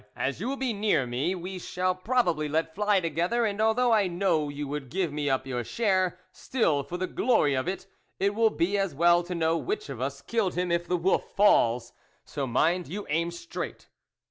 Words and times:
"As 0.15 0.39
you 0.41 0.47
will 0.49 0.55
be 0.57 0.73
near 0.73 1.05
me, 1.05 1.35
we 1.35 1.59
shall 1.59 1.93
probably 1.93 2.49
let 2.49 2.73
fly 2.73 2.99
together, 2.99 3.45
and, 3.45 3.61
although 3.61 3.91
I 3.93 4.07
know 4.07 4.49
you 4.49 4.67
would 4.67 4.89
give 4.89 5.13
me 5.13 5.29
up 5.29 5.45
your 5.45 5.63
share, 5.63 6.17
still, 6.31 6.81
for 6.81 6.97
the 6.97 7.05
glory 7.05 7.53
of 7.53 7.67
it, 7.67 7.85
it 8.19 8.33
will 8.33 8.49
be 8.49 8.79
as 8.79 8.95
well 8.95 9.21
to 9.21 9.35
know 9.35 9.57
which 9.59 9.89
of 9.89 10.01
us 10.01 10.23
killed 10.23 10.55
him, 10.55 10.71
if 10.71 10.87
the 10.87 10.97
wolf 10.97 11.35
falls. 11.35 11.93
So, 12.25 12.47
mind 12.47 12.87
you 12.87 13.05
aim 13.11 13.29
straight." 13.29 13.89